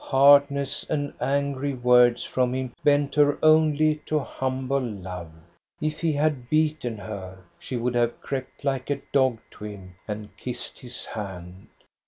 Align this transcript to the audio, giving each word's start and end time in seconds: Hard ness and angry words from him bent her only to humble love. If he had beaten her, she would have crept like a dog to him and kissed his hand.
Hard 0.03 0.49
ness 0.49 0.83
and 0.89 1.13
angry 1.21 1.75
words 1.75 2.23
from 2.23 2.55
him 2.55 2.73
bent 2.83 3.13
her 3.13 3.37
only 3.43 3.97
to 4.07 4.17
humble 4.17 4.79
love. 4.81 5.29
If 5.79 5.99
he 5.99 6.13
had 6.13 6.49
beaten 6.49 6.97
her, 6.97 7.43
she 7.59 7.77
would 7.77 7.93
have 7.93 8.19
crept 8.19 8.65
like 8.65 8.89
a 8.89 9.01
dog 9.13 9.37
to 9.51 9.65
him 9.65 9.93
and 10.07 10.35
kissed 10.37 10.79
his 10.79 11.05
hand. 11.05 11.67